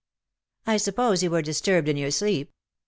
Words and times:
"I 0.65 0.77
suppose 0.77 1.21
you 1.21 1.29
were 1.29 1.43
disturbed 1.43 1.87
in 1.87 1.95
your 1.95 2.09
sleep. 2.09 2.49